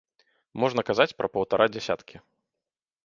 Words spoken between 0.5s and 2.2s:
Можна казаць пра паўтара дзясяткі.